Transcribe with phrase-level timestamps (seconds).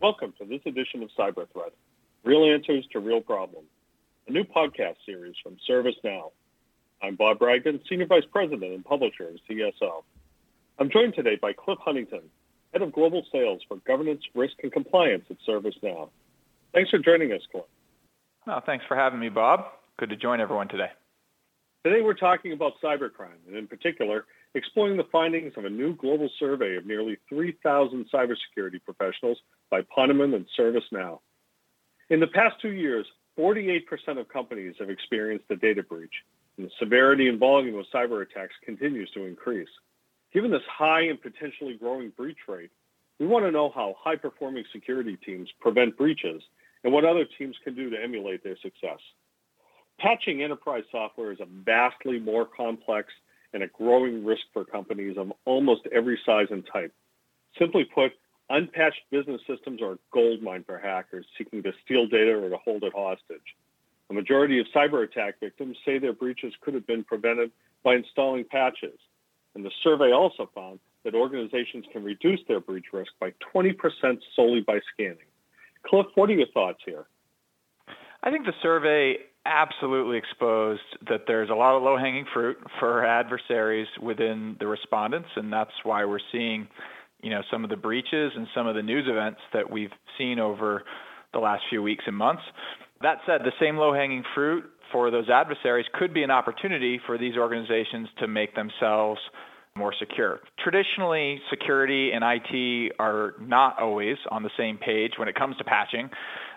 [0.00, 1.74] Welcome to this edition of Cyber Threat,
[2.24, 3.68] Real Answers to Real Problems,
[4.26, 6.30] a new podcast series from ServiceNow.
[7.02, 10.02] I'm Bob Bragdon, Senior Vice President and Publisher of CSO.
[10.78, 12.22] I'm joined today by Cliff Huntington,
[12.72, 16.08] Head of Global Sales for Governance, Risk, and Compliance at ServiceNow.
[16.72, 17.64] Thanks for joining us, Cliff.
[18.46, 19.66] Oh, thanks for having me, Bob.
[19.98, 20.92] Good to join everyone today.
[21.84, 26.28] Today we're talking about cybercrime, and in particular, exploring the findings of a new global
[26.38, 29.38] survey of nearly 3,000 cybersecurity professionals
[29.70, 31.20] by Ponemon and ServiceNow.
[32.08, 33.06] In the past two years,
[33.38, 33.84] 48%
[34.18, 36.12] of companies have experienced a data breach,
[36.56, 39.68] and the severity and volume of cyber attacks continues to increase.
[40.32, 42.70] Given this high and potentially growing breach rate,
[43.18, 46.42] we want to know how high-performing security teams prevent breaches
[46.82, 48.98] and what other teams can do to emulate their success.
[49.98, 53.12] Patching enterprise software is a vastly more complex
[53.52, 56.92] and a growing risk for companies of almost every size and type.
[57.58, 58.12] Simply put,
[58.48, 62.84] unpatched business systems are a goldmine for hackers seeking to steal data or to hold
[62.84, 63.56] it hostage.
[64.10, 67.50] A majority of cyber attack victims say their breaches could have been prevented
[67.84, 68.98] by installing patches.
[69.54, 73.74] And the survey also found that organizations can reduce their breach risk by 20%
[74.36, 75.18] solely by scanning.
[75.86, 77.06] Cliff, what are your thoughts here?
[78.22, 83.88] I think the survey absolutely exposed that there's a lot of low-hanging fruit for adversaries
[84.02, 86.68] within the respondents, and that's why we're seeing,
[87.22, 90.38] you know, some of the breaches and some of the news events that we've seen
[90.38, 90.84] over
[91.32, 92.42] the last few weeks and months.
[93.02, 97.36] That said, the same low-hanging fruit for those adversaries could be an opportunity for these
[97.36, 99.20] organizations to make themselves
[99.76, 100.40] more secure.
[100.62, 105.64] Traditionally, security and IT are not always on the same page when it comes to
[105.64, 106.10] patching.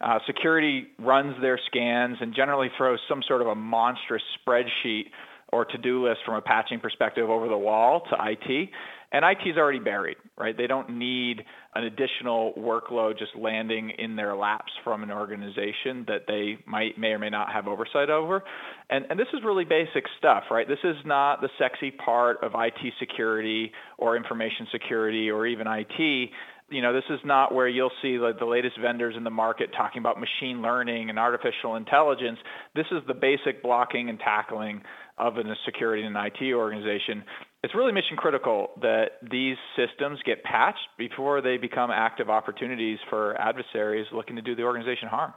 [0.00, 5.04] Uh, security runs their scans and generally throws some sort of a monstrous spreadsheet
[5.52, 8.70] or to-do list from a patching perspective over the wall to IT.
[9.12, 10.56] And IT is already buried, right?
[10.56, 11.42] They don't need
[11.74, 17.08] an additional workload just landing in their laps from an organization that they might may
[17.08, 18.44] or may not have oversight over.
[18.88, 20.68] And, and this is really basic stuff, right?
[20.68, 26.30] This is not the sexy part of IT security or information security or even IT
[26.70, 29.70] you know, this is not where you'll see like the latest vendors in the market
[29.76, 32.38] talking about machine learning and artificial intelligence.
[32.74, 34.82] This is the basic blocking and tackling
[35.18, 37.24] of a security and IT organization.
[37.62, 43.38] It's really mission critical that these systems get patched before they become active opportunities for
[43.38, 45.34] adversaries looking to do the organization harm.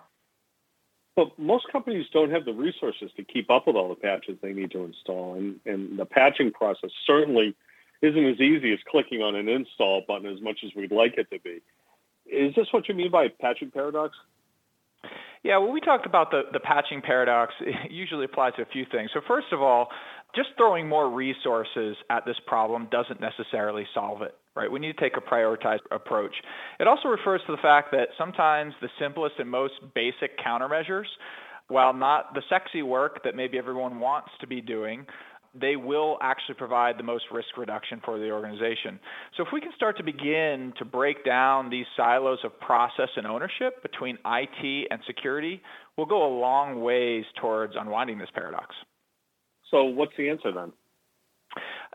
[1.15, 4.53] But most companies don't have the resources to keep up with all the patches they
[4.53, 7.55] need to install, and, and the patching process certainly
[8.03, 11.29] isn't as easy as clicking on an install button as much as we'd like it
[11.31, 11.61] to be.
[12.25, 14.15] Is this what you mean by patching paradox?
[15.43, 18.85] Yeah, when we talked about the, the patching paradox, it usually applies to a few
[18.91, 19.09] things.
[19.13, 19.87] So first of all,
[20.35, 24.71] just throwing more resources at this problem doesn't necessarily solve it, right?
[24.71, 26.35] We need to take a prioritized approach.
[26.79, 31.05] It also refers to the fact that sometimes the simplest and most basic countermeasures,
[31.67, 35.05] while not the sexy work that maybe everyone wants to be doing,
[35.59, 38.99] they will actually provide the most risk reduction for the organization.
[39.37, 43.27] So if we can start to begin to break down these silos of process and
[43.27, 45.61] ownership between IT and security,
[45.95, 48.75] we'll go a long ways towards unwinding this paradox.
[49.69, 50.71] So what's the answer then?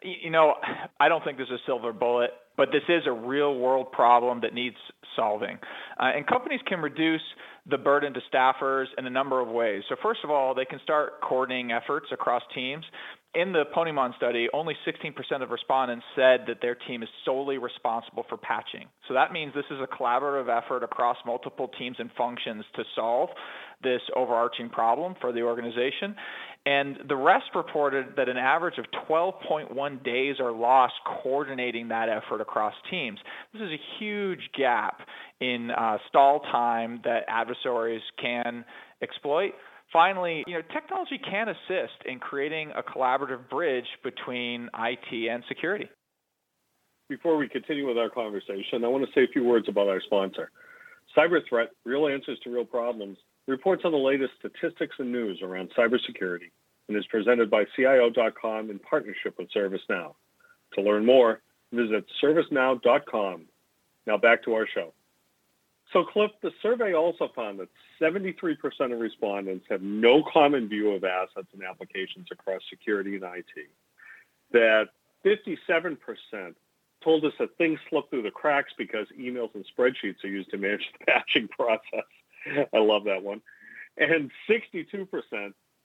[0.02, 0.54] You know,
[1.00, 4.54] I don't think there's a silver bullet, but this is a real world problem that
[4.54, 4.76] needs
[5.16, 5.58] solving.
[5.98, 7.22] Uh, and companies can reduce
[7.68, 9.82] the burden to staffers in a number of ways.
[9.88, 12.84] So first of all, they can start coordinating efforts across teams
[13.34, 18.25] in the Ponemon study, only 16% of respondents said that their team is solely responsible
[18.28, 18.87] for patching.
[19.06, 23.28] So that means this is a collaborative effort across multiple teams and functions to solve
[23.83, 26.16] this overarching problem for the organization.
[26.65, 32.41] And the rest reported that an average of 12.1 days are lost coordinating that effort
[32.41, 33.19] across teams.
[33.53, 35.00] This is a huge gap
[35.41, 38.65] in uh, stall time that adversaries can
[39.03, 39.53] exploit.
[39.93, 45.89] Finally, you know, technology can assist in creating a collaborative bridge between IT and security.
[47.09, 50.01] Before we continue with our conversation, I want to say a few words about our
[50.03, 50.51] sponsor.
[51.16, 53.16] Cyber Threat, Real Answers to Real Problems,
[53.47, 56.51] reports on the latest statistics and news around cybersecurity
[56.89, 60.15] and is presented by CIO.com in partnership with ServiceNow.
[60.74, 61.41] To learn more,
[61.72, 63.47] visit ServiceNow.com.
[64.07, 64.92] Now back to our show.
[65.92, 67.68] So, Cliff, the survey also found that
[68.00, 68.56] 73%
[68.92, 73.70] of respondents have no common view of assets and applications across security and IT.
[74.52, 74.88] That
[75.24, 75.96] 57%
[77.02, 80.58] told us that things slip through the cracks because emails and spreadsheets are used to
[80.58, 82.04] manage the patching process.
[82.74, 83.40] I love that one.
[83.96, 84.98] And 62%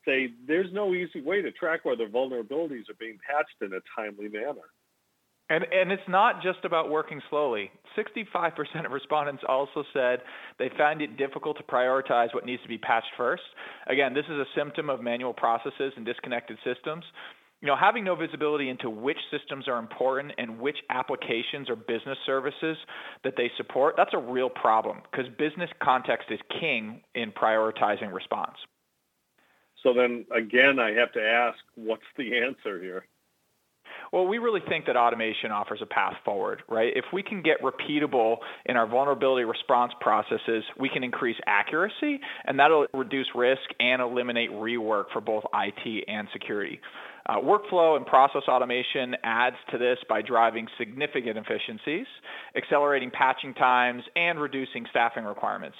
[0.05, 4.27] say there's no easy way to track whether vulnerabilities are being patched in a timely
[4.27, 4.67] manner.
[5.50, 7.69] And, and it's not just about working slowly.
[7.98, 10.22] 65% of respondents also said
[10.57, 13.44] they find it difficult to prioritize what needs to be patched first.
[13.88, 17.04] Again, this is a symptom of manual processes and disconnected systems.
[17.62, 22.18] You know, having no visibility into which systems are important and which applications or business
[22.25, 22.78] services
[23.24, 28.57] that they support, that's a real problem because business context is king in prioritizing response.
[29.81, 33.06] So then again, I have to ask, what's the answer here?
[34.11, 36.91] Well, we really think that automation offers a path forward, right?
[36.95, 42.59] If we can get repeatable in our vulnerability response processes, we can increase accuracy, and
[42.59, 46.79] that'll reduce risk and eliminate rework for both IT and security.
[47.25, 52.05] Uh, workflow and process automation adds to this by driving significant efficiencies,
[52.57, 55.77] accelerating patching times, and reducing staffing requirements.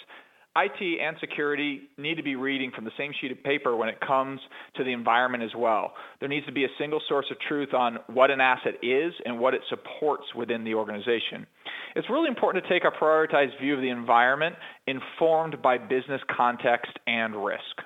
[0.56, 4.00] IT and security need to be reading from the same sheet of paper when it
[4.00, 4.40] comes
[4.76, 5.94] to the environment as well.
[6.20, 9.40] There needs to be a single source of truth on what an asset is and
[9.40, 11.48] what it supports within the organization.
[11.96, 14.56] It's really important to take a prioritized view of the environment
[14.86, 17.82] informed by business context and risk.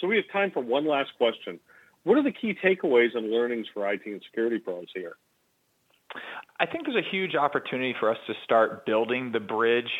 [0.00, 1.58] So we have time for one last question.
[2.04, 5.16] What are the key takeaways and learnings for IT and security pros here?
[6.60, 9.90] I think there's a huge opportunity for us to start building the bridge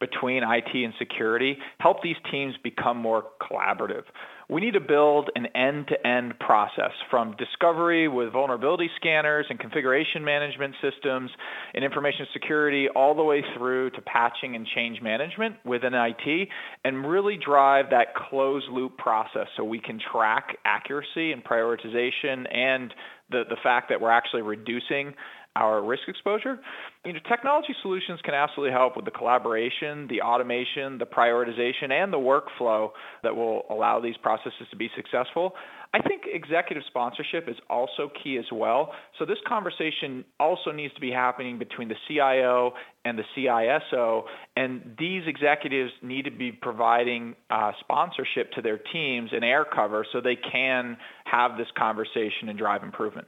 [0.00, 4.02] between IT and security, help these teams become more collaborative.
[4.48, 9.58] We need to build an end to end process from discovery with vulnerability scanners and
[9.60, 11.30] configuration management systems
[11.74, 16.48] and information security all the way through to patching and change management within IT
[16.84, 22.94] and really drive that closed loop process so we can track accuracy and prioritization and
[23.30, 25.12] the, the fact that we're actually reducing
[25.58, 26.58] our risk exposure.
[27.04, 32.12] You know, technology solutions can absolutely help with the collaboration, the automation, the prioritization, and
[32.12, 32.90] the workflow
[33.22, 35.54] that will allow these processes to be successful.
[35.94, 38.92] I think executive sponsorship is also key as well.
[39.18, 42.72] So this conversation also needs to be happening between the CIO
[43.06, 49.30] and the CISO, and these executives need to be providing uh, sponsorship to their teams
[49.32, 53.26] and air cover so they can have this conversation and drive improvement.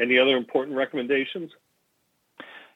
[0.00, 1.50] Any other important recommendations?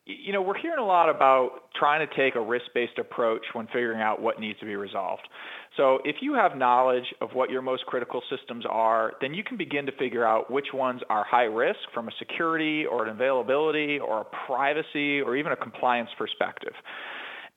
[0.07, 4.01] You know, we're hearing a lot about trying to take a risk-based approach when figuring
[4.01, 5.29] out what needs to be resolved.
[5.77, 9.59] So if you have knowledge of what your most critical systems are, then you can
[9.59, 13.99] begin to figure out which ones are high risk from a security or an availability
[13.99, 16.73] or a privacy or even a compliance perspective.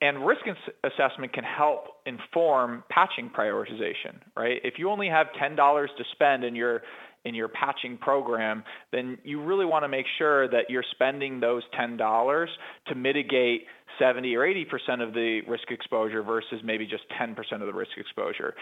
[0.01, 0.41] And risk
[0.83, 4.59] assessment can help inform patching prioritization, right?
[4.63, 6.81] If you only have $10 to spend and you're
[7.23, 11.61] in your patching program, then you really want to make sure that you're spending those
[11.79, 12.47] $10
[12.87, 13.65] to mitigate
[13.99, 18.55] 70 or 80% of the risk exposure versus maybe just 10% of the risk exposure.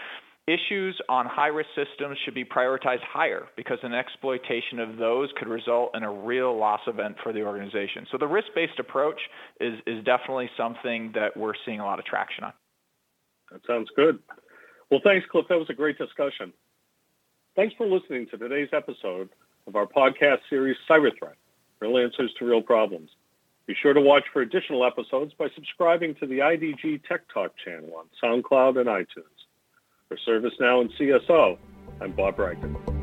[0.46, 5.48] Issues on high risk systems should be prioritized higher because an exploitation of those could
[5.48, 8.06] result in a real loss event for the organization.
[8.10, 9.20] So the risk based approach
[9.60, 12.52] is, is definitely something that we're seeing a lot of traction on.
[13.52, 14.18] That sounds good.
[14.90, 15.46] Well, thanks, Cliff.
[15.48, 16.52] That was a great discussion.
[17.54, 19.28] Thanks for listening to today's episode
[19.66, 21.36] of our podcast series, Cyber Threat,
[21.80, 23.10] Real Answers to Real Problems.
[23.66, 27.90] Be sure to watch for additional episodes by subscribing to the IDG Tech Talk channel
[27.96, 29.39] on SoundCloud and iTunes.
[30.10, 31.56] For ServiceNow and CSO,
[32.00, 32.99] I'm Bob Bragdon.